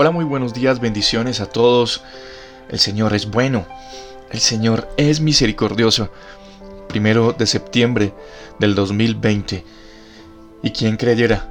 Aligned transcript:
Hola, 0.00 0.12
muy 0.12 0.24
buenos 0.24 0.54
días, 0.54 0.78
bendiciones 0.78 1.40
a 1.40 1.46
todos. 1.46 2.04
El 2.68 2.78
Señor 2.78 3.14
es 3.14 3.28
bueno, 3.28 3.66
el 4.30 4.38
Señor 4.38 4.88
es 4.96 5.20
misericordioso. 5.20 6.08
Primero 6.86 7.32
de 7.32 7.48
septiembre 7.48 8.14
del 8.60 8.76
2020. 8.76 9.64
¿Y 10.62 10.70
quién 10.70 10.98
creyera? 10.98 11.50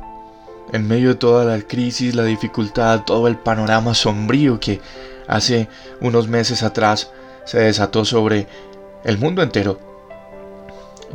En 0.72 0.88
medio 0.88 1.10
de 1.10 1.16
toda 1.16 1.44
la 1.44 1.62
crisis, 1.62 2.16
la 2.16 2.24
dificultad, 2.24 3.04
todo 3.04 3.28
el 3.28 3.36
panorama 3.36 3.94
sombrío 3.94 4.62
que 4.62 4.80
hace 5.28 5.68
unos 6.00 6.30
meses 6.30 6.64
atrás 6.64 7.12
se 7.44 7.60
desató 7.60 8.06
sobre 8.06 8.48
el 9.04 9.18
mundo 9.18 9.44
entero, 9.44 9.78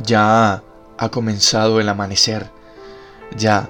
ya 0.03 0.61
ha 0.99 1.09
comenzado 1.09 1.81
el 1.81 1.89
amanecer, 1.89 2.51
ya 3.35 3.67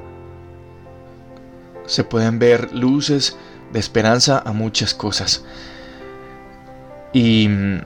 se 1.86 2.04
pueden 2.04 2.40
ver 2.40 2.74
luces 2.74 3.38
de 3.74 3.80
esperanza 3.80 4.42
a 4.46 4.54
muchas 4.54 4.94
cosas. 4.94 5.44
Y 7.12 7.48
mm, 7.50 7.82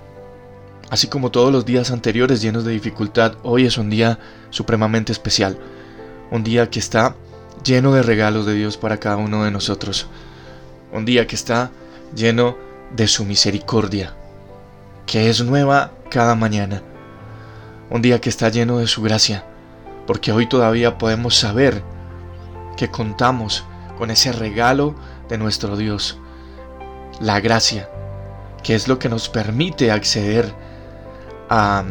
así 0.90 1.08
como 1.08 1.32
todos 1.32 1.52
los 1.52 1.66
días 1.66 1.92
anteriores 1.92 2.42
llenos 2.42 2.66
de 2.66 2.74
dificultad, 2.74 3.36
hoy 3.44 3.66
es 3.66 3.78
un 3.78 3.90
día 3.90 4.20
supremamente 4.50 5.12
especial. 5.12 5.58
Un 6.30 6.44
día 6.44 6.70
que 6.70 6.80
está 6.80 7.16
lleno 7.64 7.94
de 7.94 8.04
regalos 8.04 8.46
de 8.46 8.54
Dios 8.54 8.78
para 8.78 8.98
cada 8.98 9.18
uno 9.18 9.46
de 9.46 9.52
nosotros. 9.52 10.08
Un 10.92 11.06
día 11.06 11.26
que 11.26 11.36
está 11.36 11.72
lleno 12.14 12.58
de 12.96 13.08
su 13.08 13.26
misericordia, 13.26 14.14
que 15.06 15.30
es 15.30 15.42
nueva 15.42 15.92
cada 16.10 16.36
mañana. 16.36 16.84
Un 17.90 18.02
día 18.02 18.20
que 18.20 18.30
está 18.30 18.50
lleno 18.50 18.80
de 18.80 18.88
su 18.88 19.02
gracia, 19.02 19.46
porque 20.06 20.34
hoy 20.34 20.48
todavía 20.48 20.98
podemos 20.98 21.36
saber 21.36 21.82
que 22.76 22.90
contamos 22.90 23.64
con 23.98 24.12
ese 24.12 24.32
regalo 24.32 24.96
de 25.30 25.38
nuestro 25.38 25.76
Dios, 25.76 26.18
la 27.20 27.40
gracia, 27.40 27.90
que 28.64 28.76
es 28.76 28.88
lo 28.88 29.00
que 29.00 29.10
nos 29.10 29.30
permite 29.30 29.92
acceder 29.92 30.54
a 31.50 31.84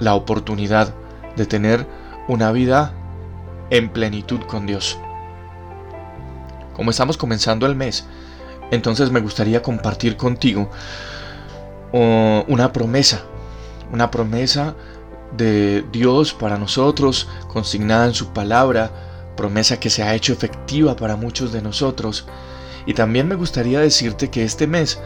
la 0.00 0.14
oportunidad 0.14 0.94
de 1.36 1.46
tener 1.46 1.86
una 2.28 2.52
vida 2.52 2.92
en 3.70 3.88
plenitud 3.90 4.40
con 4.42 4.66
Dios. 4.66 4.98
Como 6.74 6.90
estamos 6.90 7.16
comenzando 7.16 7.66
el 7.66 7.74
mes, 7.74 8.04
entonces 8.70 9.10
me 9.10 9.20
gustaría 9.20 9.62
compartir 9.62 10.16
contigo 10.16 10.70
una 11.92 12.72
promesa, 12.72 13.22
una 13.92 14.10
promesa 14.10 14.74
de 15.36 15.84
Dios 15.92 16.34
para 16.34 16.58
nosotros, 16.58 17.28
consignada 17.48 18.06
en 18.06 18.14
su 18.14 18.28
palabra, 18.32 18.90
promesa 19.36 19.78
que 19.78 19.90
se 19.90 20.02
ha 20.02 20.14
hecho 20.14 20.32
efectiva 20.32 20.96
para 20.96 21.16
muchos 21.16 21.52
de 21.52 21.62
nosotros 21.62 22.26
y 22.86 22.94
también 22.94 23.28
me 23.28 23.34
gustaría 23.34 23.80
decirte 23.80 24.30
que 24.30 24.44
este 24.44 24.66
mes, 24.66 25.00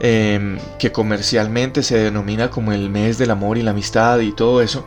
em, 0.00 0.58
que 0.78 0.90
comercialmente 0.90 1.82
se 1.82 1.98
denomina 1.98 2.50
como 2.50 2.72
el 2.72 2.90
mes 2.90 3.18
del 3.18 3.30
amor 3.30 3.58
y 3.58 3.62
la 3.62 3.70
amistad 3.72 4.18
y 4.20 4.32
todo 4.32 4.62
eso, 4.62 4.84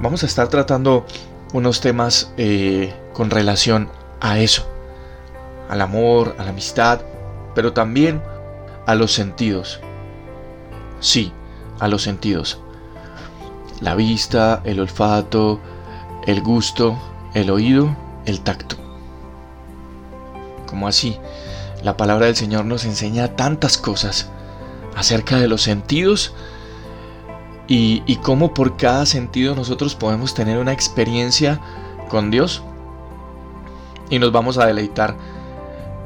vamos 0.00 0.22
a 0.22 0.26
estar 0.26 0.48
tratando 0.48 1.04
unos 1.52 1.80
temas 1.80 2.32
eh, 2.38 2.94
con 3.12 3.30
relación 3.30 3.90
a 4.20 4.38
eso, 4.38 4.66
al 5.68 5.82
amor, 5.82 6.34
a 6.38 6.44
la 6.44 6.50
amistad, 6.50 7.02
pero 7.54 7.72
también 7.72 8.22
a 8.86 8.94
los 8.94 9.12
sentidos. 9.12 9.80
Sí, 11.00 11.32
a 11.78 11.88
los 11.88 12.02
sentidos. 12.02 12.60
La 13.80 13.94
vista, 13.94 14.62
el 14.64 14.80
olfato, 14.80 15.60
el 16.26 16.42
gusto, 16.42 16.98
el 17.34 17.50
oído, 17.50 17.96
el 18.26 18.40
tacto. 18.40 18.76
Como 20.66 20.88
así, 20.88 21.18
la 21.82 21.96
palabra 21.96 22.26
del 22.26 22.36
Señor 22.36 22.64
nos 22.64 22.84
enseña 22.84 23.36
tantas 23.36 23.78
cosas 23.78 24.28
acerca 24.96 25.36
de 25.38 25.48
los 25.48 25.62
sentidos 25.62 26.34
y, 27.66 28.16
cómo 28.16 28.52
por 28.52 28.76
cada 28.76 29.06
sentido 29.06 29.54
nosotros 29.54 29.94
podemos 29.94 30.34
tener 30.34 30.58
una 30.58 30.72
experiencia 30.72 31.60
con 32.08 32.32
Dios 32.32 32.62
y 34.10 34.18
nos 34.18 34.32
vamos 34.32 34.58
a 34.58 34.66
deleitar 34.66 35.16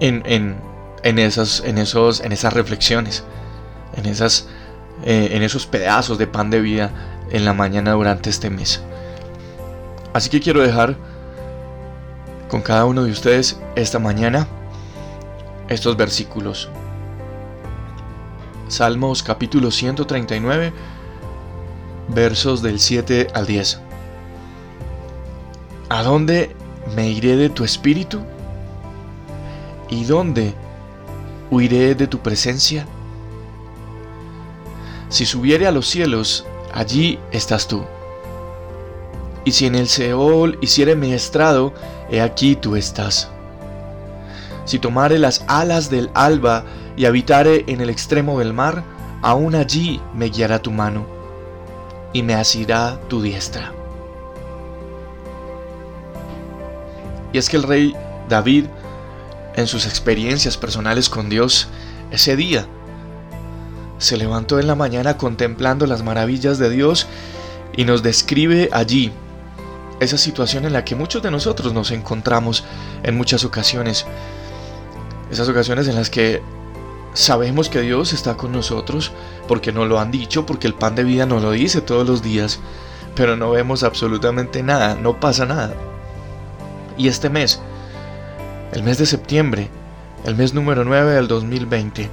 en, 0.00 0.22
en, 0.26 0.56
en, 1.02 1.18
esos, 1.18 1.62
en, 1.64 1.78
esos, 1.78 2.20
en 2.20 2.32
esas 2.32 2.52
reflexiones, 2.52 3.24
en, 3.96 4.04
esas, 4.04 4.46
eh, 5.04 5.30
en 5.32 5.42
esos 5.42 5.66
pedazos 5.66 6.18
de 6.18 6.26
pan 6.26 6.50
de 6.50 6.60
vida 6.60 6.90
en 7.30 7.46
la 7.46 7.54
mañana 7.54 7.92
durante 7.92 8.28
este 8.28 8.50
mes. 8.50 8.82
Así 10.12 10.28
que 10.28 10.40
quiero 10.40 10.60
dejar 10.60 10.96
con 12.54 12.62
cada 12.62 12.84
uno 12.84 13.02
de 13.02 13.10
ustedes 13.10 13.58
esta 13.74 13.98
mañana 13.98 14.46
estos 15.68 15.96
versículos. 15.96 16.68
Salmos 18.68 19.24
capítulo 19.24 19.72
139, 19.72 20.72
versos 22.10 22.62
del 22.62 22.78
7 22.78 23.26
al 23.34 23.46
10. 23.46 23.80
¿A 25.88 26.04
dónde 26.04 26.54
me 26.94 27.10
iré 27.10 27.34
de 27.34 27.50
tu 27.50 27.64
espíritu? 27.64 28.20
¿Y 29.90 30.04
dónde 30.04 30.54
huiré 31.50 31.96
de 31.96 32.06
tu 32.06 32.20
presencia? 32.20 32.86
Si 35.08 35.26
subiere 35.26 35.66
a 35.66 35.72
los 35.72 35.88
cielos, 35.88 36.46
allí 36.72 37.18
estás 37.32 37.66
tú. 37.66 37.84
Y 39.44 39.52
si 39.52 39.66
en 39.66 39.74
el 39.74 39.88
Seol 39.88 40.58
hiciere 40.60 40.96
mi 40.96 41.12
estrado, 41.12 41.72
he 42.10 42.20
aquí 42.20 42.56
tú 42.56 42.76
estás 42.76 43.30
si 44.64 44.78
tomare 44.78 45.18
las 45.18 45.44
alas 45.46 45.90
del 45.90 46.10
alba 46.14 46.64
y 46.96 47.04
habitare 47.04 47.64
en 47.66 47.80
el 47.80 47.90
extremo 47.90 48.38
del 48.38 48.52
mar, 48.52 48.82
aún 49.22 49.54
allí 49.54 50.00
me 50.14 50.26
guiará 50.26 50.60
tu 50.60 50.70
mano 50.70 51.06
y 52.12 52.22
me 52.22 52.34
asirá 52.34 52.98
tu 53.08 53.20
diestra. 53.20 53.72
Y 57.32 57.38
es 57.38 57.48
que 57.48 57.56
el 57.56 57.64
rey 57.64 57.94
David, 58.28 58.66
en 59.56 59.66
sus 59.66 59.86
experiencias 59.86 60.56
personales 60.56 61.08
con 61.08 61.28
Dios, 61.28 61.68
ese 62.10 62.36
día, 62.36 62.66
se 63.98 64.16
levantó 64.16 64.58
en 64.60 64.66
la 64.66 64.74
mañana 64.74 65.16
contemplando 65.16 65.86
las 65.86 66.02
maravillas 66.02 66.58
de 66.58 66.70
Dios 66.70 67.06
y 67.76 67.84
nos 67.84 68.02
describe 68.02 68.70
allí 68.72 69.12
esa 70.00 70.18
situación 70.18 70.64
en 70.64 70.72
la 70.72 70.84
que 70.84 70.94
muchos 70.94 71.22
de 71.22 71.30
nosotros 71.30 71.72
nos 71.72 71.90
encontramos 71.90 72.64
en 73.02 73.16
muchas 73.16 73.44
ocasiones 73.44 74.06
esas 75.30 75.48
ocasiones 75.48 75.88
en 75.88 75.96
las 75.96 76.10
que 76.10 76.42
sabemos 77.12 77.68
que 77.68 77.80
Dios 77.80 78.12
está 78.12 78.36
con 78.36 78.52
nosotros 78.52 79.12
porque 79.48 79.72
nos 79.72 79.88
lo 79.88 80.00
han 80.00 80.10
dicho, 80.10 80.46
porque 80.46 80.66
el 80.66 80.74
pan 80.74 80.94
de 80.94 81.04
vida 81.04 81.26
nos 81.26 81.42
lo 81.42 81.50
dice 81.50 81.80
todos 81.80 82.06
los 82.06 82.22
días, 82.22 82.60
pero 83.14 83.36
no 83.36 83.50
vemos 83.50 83.82
absolutamente 83.82 84.62
nada, 84.62 84.94
no 84.94 85.18
pasa 85.20 85.46
nada. 85.46 85.74
Y 86.96 87.08
este 87.08 87.30
mes, 87.30 87.60
el 88.72 88.82
mes 88.82 88.98
de 88.98 89.06
septiembre, 89.06 89.70
el 90.24 90.36
mes 90.36 90.54
número 90.54 90.84
9 90.84 91.12
del 91.12 91.28
2020, 91.28 92.10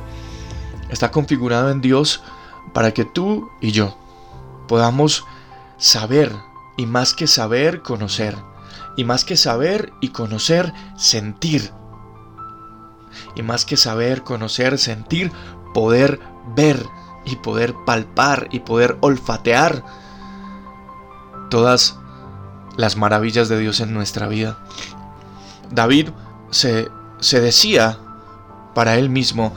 está 0.89 1.11
configurado 1.11 1.69
en 1.69 1.81
Dios 1.81 2.23
para 2.73 2.91
que 2.91 3.05
tú 3.05 3.49
y 3.59 3.71
yo 3.71 3.95
podamos 4.67 5.25
saber, 5.77 6.33
y 6.81 6.87
más 6.87 7.13
que 7.13 7.27
saber, 7.27 7.83
conocer, 7.83 8.35
y 8.97 9.03
más 9.03 9.23
que 9.23 9.37
saber 9.37 9.93
y 10.01 10.07
conocer, 10.07 10.73
sentir 10.97 11.71
y 13.35 13.43
más 13.43 13.65
que 13.65 13.77
saber, 13.77 14.23
conocer, 14.23 14.79
sentir, 14.79 15.31
poder 15.75 16.19
ver 16.55 16.83
y 17.23 17.35
poder 17.35 17.75
palpar 17.85 18.47
y 18.51 18.61
poder 18.61 18.97
olfatear 19.01 19.85
todas 21.51 21.99
las 22.77 22.97
maravillas 22.97 23.47
de 23.47 23.59
Dios 23.59 23.79
en 23.79 23.93
nuestra 23.93 24.27
vida. 24.27 24.57
David 25.69 26.09
se, 26.49 26.89
se 27.19 27.41
decía 27.41 27.99
para 28.73 28.95
él 28.95 29.11
mismo 29.11 29.53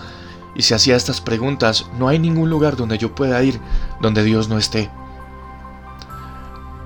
y 0.55 0.61
se 0.61 0.75
hacía 0.75 0.95
estas 0.95 1.23
preguntas, 1.23 1.87
no 1.99 2.09
hay 2.09 2.19
ningún 2.19 2.51
lugar 2.51 2.77
donde 2.77 2.99
yo 2.99 3.15
pueda 3.15 3.43
ir 3.43 3.59
donde 4.03 4.25
Dios 4.25 4.51
no 4.51 4.59
esté. 4.59 4.91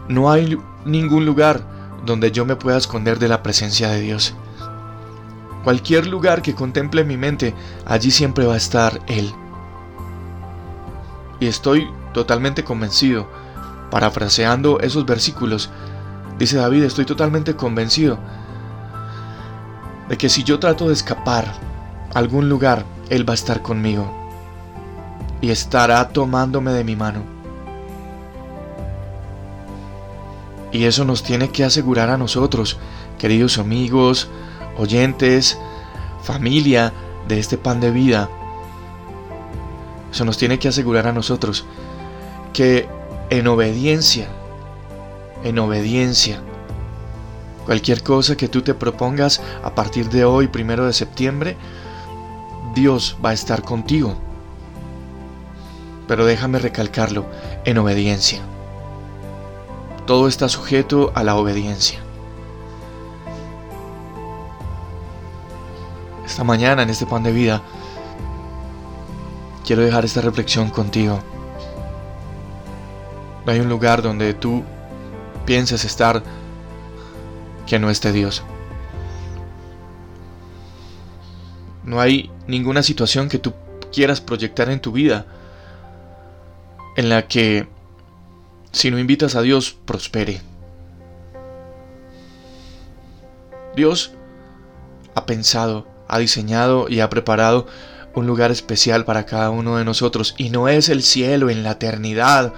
No 0.08 0.31
hay 0.31 0.58
ningún 0.84 1.26
lugar 1.26 1.62
donde 2.05 2.32
yo 2.32 2.44
me 2.44 2.56
pueda 2.56 2.78
esconder 2.78 3.19
de 3.19 3.28
la 3.28 3.43
presencia 3.43 3.90
de 3.90 4.00
Dios. 4.00 4.34
Cualquier 5.64 6.06
lugar 6.06 6.40
que 6.40 6.55
contemple 6.55 7.05
mi 7.05 7.16
mente, 7.16 7.55
allí 7.84 8.10
siempre 8.10 8.46
va 8.46 8.55
a 8.55 8.58
estar 8.58 9.00
Él. 9.06 9.32
Y 11.40 11.46
estoy 11.46 11.90
totalmente 12.14 12.64
convencido, 12.64 13.28
parafraseando 13.90 14.81
esos 14.81 15.05
versículos, 15.05 15.70
dice 16.38 16.56
David, 16.56 16.84
estoy 16.84 17.05
totalmente 17.05 17.55
convencido 17.55 18.19
de 20.08 20.16
que 20.16 20.28
si 20.28 20.43
yo 20.43 20.58
trato 20.58 20.88
de 20.88 20.94
escapar 20.94 21.44
a 22.14 22.19
algún 22.19 22.49
lugar, 22.49 22.84
Él 23.10 23.28
va 23.28 23.32
a 23.32 23.34
estar 23.34 23.60
conmigo 23.60 24.10
y 25.40 25.50
estará 25.50 26.08
tomándome 26.08 26.72
de 26.72 26.84
mi 26.84 26.96
mano. 26.96 27.38
Y 30.73 30.85
eso 30.85 31.05
nos 31.05 31.23
tiene 31.23 31.50
que 31.50 31.65
asegurar 31.65 32.11
a 32.11 32.19
nosotros, 32.19 32.79
queridos 33.19 33.59
amigos, 33.59 34.29
oyentes, 34.76 35.59
familia, 36.23 36.93
de 37.29 37.38
este 37.38 37.59
pan 37.59 37.81
de 37.81 37.91
vida, 37.91 38.29
eso 40.11 40.25
nos 40.25 40.38
tiene 40.38 40.59
que 40.59 40.69
asegurar 40.69 41.06
a 41.06 41.12
nosotros 41.12 41.67
que 42.53 42.88
en 43.31 43.47
obediencia, 43.47 44.29
en 45.44 45.59
obediencia, 45.59 46.41
cualquier 47.67 48.03
cosa 48.03 48.37
que 48.37 48.49
tú 48.49 48.62
te 48.62 48.75
propongas 48.75 49.43
a 49.62 49.75
partir 49.75 50.09
de 50.09 50.25
hoy, 50.25 50.49
primero 50.49 50.87
de 50.87 50.94
septiembre, 50.94 51.56
Dios 52.75 53.19
va 53.25 53.31
a 53.31 53.35
estar 53.35 53.62
contigo. 53.62 54.17
Pero 56.06 56.25
déjame 56.25 56.59
recalcarlo, 56.59 57.26
en 57.67 57.76
obediencia. 57.76 58.41
Todo 60.08 60.26
está 60.26 60.49
sujeto 60.49 61.12
a 61.14 61.22
la 61.22 61.37
obediencia. 61.37 61.99
Esta 66.25 66.44
mañana 66.44 66.82
en 66.82 66.88
este 66.88 67.05
pan 67.05 67.25
de 67.25 67.31
vida, 67.31 67.60
quiero 69.66 69.82
dejar 69.82 70.06
esta 70.06 70.22
reflexión 70.22 70.70
contigo. 70.70 71.19
No 73.44 73.52
hay 73.52 73.60
un 73.60 73.69
lugar 73.69 74.00
donde 74.00 74.32
tú 74.32 74.64
pienses 75.44 75.84
estar 75.84 76.22
que 77.66 77.78
no 77.78 77.90
esté 77.90 78.10
Dios. 78.10 78.43
No 81.84 82.00
hay 82.00 82.31
ninguna 82.46 82.82
situación 82.82 83.28
que 83.28 83.38
tú 83.38 83.52
quieras 83.93 84.22
proyectar 84.22 84.70
en 84.70 84.81
tu 84.81 84.90
vida 84.90 85.26
en 86.96 87.10
la 87.10 87.28
que 87.28 87.69
si 88.73 88.91
no 88.91 88.99
invitas 88.99 89.35
a 89.35 89.43
Dios 89.43 89.76
prospere. 89.85 90.41
Dios 93.76 94.12
ha 95.15 95.26
pensado, 95.26 95.87
ha 96.09 96.19
diseñado 96.19 96.88
y 96.88 97.00
ha 97.00 97.11
preparado 97.11 97.67
un 98.15 98.26
lugar 98.26 98.50
especial 98.50 99.05
para 99.05 99.26
cada 99.26 99.50
uno 99.50 99.76
de 99.76 99.85
nosotros 99.85 100.35
y 100.37 100.50
no 100.50 100.69
es 100.69 100.88
el 100.88 101.03
cielo 101.03 101.50
en 101.50 101.62
la 101.62 101.73
eternidad 101.73 102.53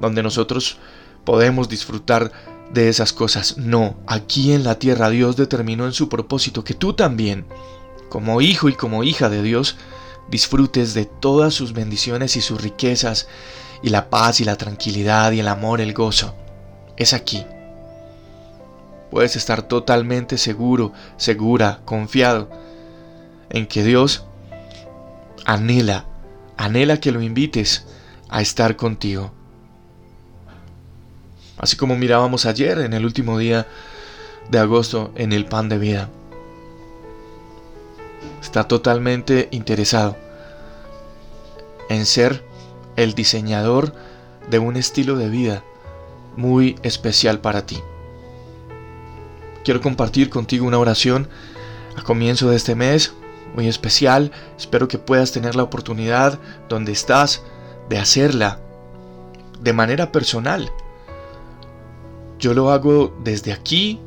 donde 0.00 0.22
nosotros 0.22 0.78
podemos 1.24 1.68
disfrutar 1.68 2.32
de 2.72 2.88
esas 2.88 3.12
cosas. 3.12 3.58
No, 3.58 3.96
aquí 4.06 4.52
en 4.52 4.64
la 4.64 4.78
tierra 4.78 5.10
Dios 5.10 5.36
determinó 5.36 5.86
en 5.86 5.92
su 5.92 6.08
propósito 6.08 6.64
que 6.64 6.74
tú 6.74 6.94
también, 6.94 7.46
como 8.08 8.40
hijo 8.40 8.68
y 8.68 8.74
como 8.74 9.04
hija 9.04 9.28
de 9.28 9.42
Dios, 9.42 9.76
disfrutes 10.30 10.94
de 10.94 11.04
todas 11.04 11.54
sus 11.54 11.72
bendiciones 11.72 12.36
y 12.36 12.40
sus 12.40 12.60
riquezas 12.60 13.28
y 13.82 13.90
la 13.90 14.08
paz 14.10 14.40
y 14.40 14.44
la 14.44 14.56
tranquilidad 14.56 15.32
y 15.32 15.40
el 15.40 15.48
amor, 15.48 15.80
el 15.80 15.92
gozo. 15.92 16.34
Es 16.96 17.12
aquí. 17.12 17.44
Puedes 19.10 19.36
estar 19.36 19.62
totalmente 19.62 20.38
seguro, 20.38 20.92
segura, 21.16 21.80
confiado 21.84 22.48
en 23.50 23.66
que 23.66 23.82
Dios 23.82 24.24
anhela, 25.44 26.06
anhela 26.56 26.98
que 26.98 27.12
lo 27.12 27.20
invites 27.20 27.84
a 28.28 28.40
estar 28.40 28.76
contigo. 28.76 29.32
Así 31.58 31.76
como 31.76 31.96
mirábamos 31.96 32.46
ayer 32.46 32.78
en 32.78 32.94
el 32.94 33.04
último 33.04 33.38
día 33.38 33.66
de 34.50 34.58
agosto 34.58 35.12
en 35.16 35.32
el 35.32 35.44
pan 35.44 35.68
de 35.68 35.78
vida. 35.78 36.08
Está 38.40 38.64
totalmente 38.64 39.48
interesado 39.52 40.16
en 41.88 42.06
ser 42.06 42.42
el 42.96 43.14
diseñador 43.14 43.94
de 44.50 44.58
un 44.58 44.76
estilo 44.76 45.16
de 45.16 45.28
vida 45.28 45.64
muy 46.36 46.76
especial 46.82 47.40
para 47.40 47.66
ti. 47.66 47.78
Quiero 49.64 49.80
compartir 49.80 50.30
contigo 50.30 50.66
una 50.66 50.78
oración 50.78 51.28
a 51.96 52.02
comienzo 52.02 52.50
de 52.50 52.56
este 52.56 52.74
mes 52.74 53.14
muy 53.54 53.68
especial. 53.68 54.32
Espero 54.58 54.88
que 54.88 54.98
puedas 54.98 55.32
tener 55.32 55.54
la 55.54 55.62
oportunidad 55.62 56.38
donde 56.68 56.92
estás 56.92 57.42
de 57.88 57.98
hacerla 57.98 58.58
de 59.60 59.72
manera 59.72 60.10
personal. 60.10 60.70
Yo 62.38 62.54
lo 62.54 62.70
hago 62.70 63.16
desde 63.22 63.52
aquí, 63.52 64.00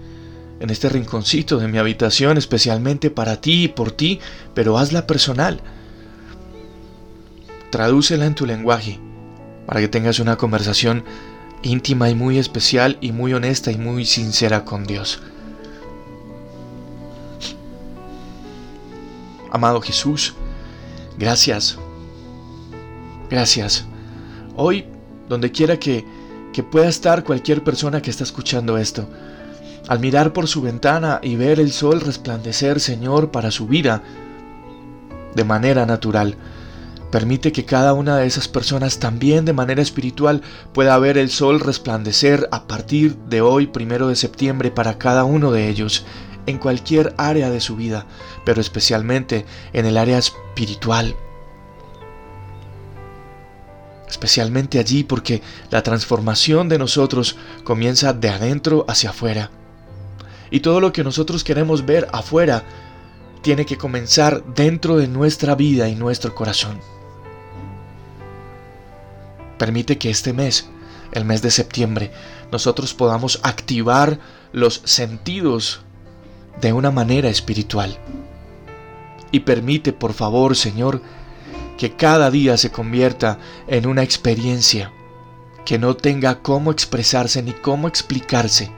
en 0.60 0.70
este 0.70 0.90
rinconcito 0.90 1.58
de 1.58 1.68
mi 1.68 1.78
habitación, 1.78 2.38
especialmente 2.38 3.10
para 3.10 3.40
ti 3.40 3.66
y 3.66 3.68
por 3.68 3.92
ti, 3.92 4.20
pero 4.54 4.78
hazla 4.78 5.08
personal. 5.08 5.62
Tradúcela 7.76 8.26
en 8.26 8.36
tu 8.36 8.46
lenguaje 8.46 9.02
para 9.66 9.82
que 9.82 9.90
tengas 9.90 10.20
una 10.20 10.38
conversación 10.38 11.04
íntima 11.62 12.10
y 12.10 12.16
muy 12.16 12.38
especial 12.38 12.98
y 13.02 13.12
muy 13.12 13.34
honesta 13.34 13.70
y 13.70 13.78
muy 13.78 14.06
sincera 14.06 14.64
con 14.64 14.86
Dios. 14.86 15.22
Amado 19.52 19.82
Jesús, 19.82 20.36
gracias. 21.20 21.78
Gracias. 23.30 23.86
Hoy, 24.56 24.86
donde 25.28 25.52
quiera 25.52 25.78
que, 25.78 26.06
que 26.54 26.64
pueda 26.64 26.88
estar 26.88 27.26
cualquier 27.26 27.62
persona 27.62 28.02
que 28.02 28.10
está 28.10 28.24
escuchando 28.24 28.78
esto, 28.78 29.06
al 29.90 30.00
mirar 30.00 30.32
por 30.32 30.48
su 30.48 30.62
ventana 30.62 31.20
y 31.22 31.36
ver 31.36 31.60
el 31.60 31.74
sol 31.74 32.00
resplandecer, 32.00 32.80
Señor, 32.80 33.32
para 33.32 33.52
su 33.52 33.68
vida, 33.68 34.02
de 35.36 35.44
manera 35.44 35.86
natural, 35.86 36.38
permite 37.12 37.52
que 37.52 37.66
cada 37.66 37.94
una 37.94 38.18
de 38.18 38.28
esas 38.28 38.48
personas 38.48 39.00
también 39.00 39.46
de 39.46 39.54
manera 39.54 39.82
espiritual 39.82 40.42
pueda 40.74 40.98
ver 41.00 41.18
el 41.18 41.30
sol 41.30 41.60
resplandecer 41.60 42.48
a 42.52 42.68
partir 42.68 43.16
de 43.30 43.42
hoy, 43.42 43.68
primero 43.68 44.08
de 44.08 44.16
septiembre, 44.16 44.72
para 44.72 44.98
cada 44.98 45.24
uno 45.24 45.52
de 45.52 45.70
ellos 45.70 46.06
en 46.46 46.58
cualquier 46.58 47.14
área 47.18 47.50
de 47.50 47.60
su 47.60 47.76
vida, 47.76 48.06
pero 48.44 48.62
especialmente 48.62 49.46
en 49.74 49.86
el 49.86 49.98
área 49.98 50.18
espiritual. 50.18 51.16
Especialmente 54.08 54.80
allí 54.80 55.04
porque 55.04 55.42
la 55.72 55.84
transformación 55.84 56.70
de 56.70 56.78
nosotros 56.78 57.38
comienza 57.64 58.14
de 58.14 58.30
adentro 58.30 58.86
hacia 58.88 59.10
afuera. 59.10 59.50
Y 60.52 60.60
todo 60.60 60.80
lo 60.80 60.94
que 60.94 61.04
nosotros 61.04 61.44
queremos 61.44 61.86
ver 61.86 62.08
afuera 62.14 62.64
tiene 63.46 63.68
que 63.68 63.78
comenzar 63.78 64.44
dentro 64.56 64.98
de 64.98 65.08
nuestra 65.08 65.54
vida 65.54 65.88
y 65.88 65.94
nuestro 65.94 66.34
corazón. 66.34 66.80
Permite 69.60 70.00
que 70.00 70.10
este 70.10 70.34
mes, 70.34 70.68
el 71.12 71.26
mes 71.26 71.44
de 71.44 71.52
septiembre, 71.52 72.12
nosotros 72.52 72.96
podamos 72.96 73.40
activar 73.44 74.18
los 74.52 74.82
sentidos 74.86 75.82
de 76.60 76.74
una 76.74 76.90
manera 76.90 77.30
espiritual. 77.30 78.00
Y 79.30 79.42
permite, 79.42 79.94
por 79.94 80.14
favor, 80.14 80.56
Señor, 80.56 81.04
que 81.78 81.96
cada 81.96 82.32
día 82.32 82.58
se 82.58 82.72
convierta 82.72 83.38
en 83.68 83.86
una 83.86 84.02
experiencia 84.02 84.92
que 85.66 85.78
no 85.78 85.96
tenga 85.96 86.42
cómo 86.42 86.72
expresarse 86.72 87.44
ni 87.44 87.52
cómo 87.52 87.88
explicarse, 87.88 88.72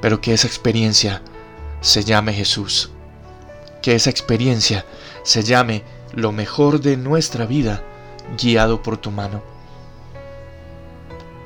pero 0.00 0.20
que 0.20 0.32
esa 0.32 0.46
experiencia 0.46 1.24
se 1.80 2.04
llame 2.04 2.32
Jesús, 2.32 2.90
que 3.82 3.94
esa 3.94 4.10
experiencia 4.10 4.84
se 5.22 5.42
llame 5.42 5.84
lo 6.12 6.32
mejor 6.32 6.80
de 6.80 6.96
nuestra 6.96 7.46
vida 7.46 7.82
guiado 8.40 8.82
por 8.82 8.96
tu 8.96 9.10
mano. 9.10 9.42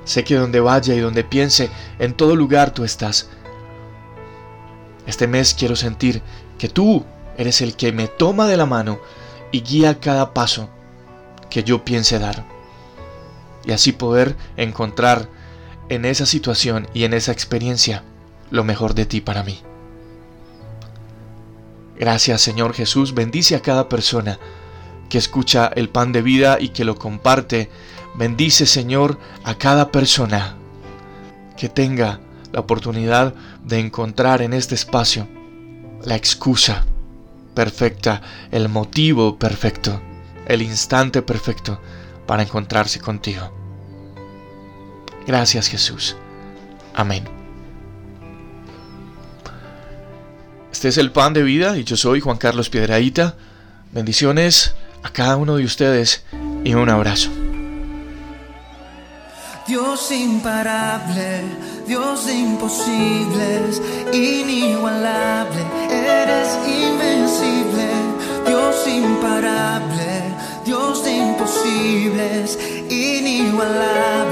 Sé 0.04 0.24
que 0.24 0.34
donde 0.34 0.60
vaya 0.60 0.94
y 0.94 1.00
donde 1.00 1.24
piense, 1.24 1.70
en 1.98 2.14
todo 2.14 2.34
lugar 2.34 2.72
tú 2.72 2.84
estás, 2.84 3.28
este 5.06 5.26
mes 5.26 5.54
quiero 5.54 5.76
sentir 5.76 6.22
que 6.58 6.68
tú 6.68 7.04
eres 7.36 7.60
el 7.60 7.76
que 7.76 7.92
me 7.92 8.08
toma 8.08 8.46
de 8.46 8.56
la 8.56 8.66
mano 8.66 9.00
y 9.50 9.62
guía 9.62 10.00
cada 10.00 10.32
paso 10.32 10.68
que 11.50 11.64
yo 11.64 11.84
piense 11.84 12.18
dar. 12.18 12.46
Y 13.64 13.72
así 13.72 13.92
poder 13.92 14.36
encontrar 14.56 15.28
en 15.88 16.04
esa 16.04 16.26
situación 16.26 16.88
y 16.94 17.04
en 17.04 17.14
esa 17.14 17.32
experiencia 17.32 18.02
lo 18.50 18.64
mejor 18.64 18.94
de 18.94 19.06
ti 19.06 19.20
para 19.20 19.42
mí. 19.42 19.62
Gracias 22.02 22.40
Señor 22.40 22.74
Jesús, 22.74 23.14
bendice 23.14 23.54
a 23.54 23.62
cada 23.62 23.88
persona 23.88 24.40
que 25.08 25.18
escucha 25.18 25.70
el 25.76 25.88
pan 25.88 26.10
de 26.10 26.20
vida 26.20 26.56
y 26.58 26.70
que 26.70 26.84
lo 26.84 26.96
comparte. 26.96 27.70
Bendice 28.16 28.66
Señor 28.66 29.20
a 29.44 29.54
cada 29.54 29.92
persona 29.92 30.56
que 31.56 31.68
tenga 31.68 32.18
la 32.50 32.58
oportunidad 32.58 33.34
de 33.62 33.78
encontrar 33.78 34.42
en 34.42 34.52
este 34.52 34.74
espacio 34.74 35.28
la 36.02 36.16
excusa 36.16 36.84
perfecta, 37.54 38.20
el 38.50 38.68
motivo 38.68 39.38
perfecto, 39.38 40.02
el 40.46 40.60
instante 40.60 41.22
perfecto 41.22 41.80
para 42.26 42.42
encontrarse 42.42 42.98
contigo. 42.98 43.52
Gracias 45.24 45.68
Jesús. 45.68 46.16
Amén. 46.96 47.41
Este 50.82 50.88
es 50.88 50.98
el 50.98 51.12
pan 51.12 51.32
de 51.32 51.44
vida 51.44 51.78
y 51.78 51.84
yo 51.84 51.96
soy 51.96 52.18
Juan 52.18 52.38
Carlos 52.38 52.68
Piedraíta. 52.68 53.36
Bendiciones 53.92 54.74
a 55.04 55.10
cada 55.10 55.36
uno 55.36 55.54
de 55.54 55.64
ustedes 55.64 56.24
y 56.64 56.74
un 56.74 56.90
abrazo. 56.90 57.30
Dios 59.68 60.10
imparable, 60.10 61.42
Dios 61.86 62.26
de 62.26 62.34
imposibles, 62.34 63.80
inigualable, 64.12 65.62
eres 65.88 66.58
invencible. 66.66 67.88
Dios 68.44 68.88
imparable, 68.88 70.34
Dios 70.66 71.04
de 71.04 71.12
imposibles, 71.12 72.58
inigualable. 72.90 74.31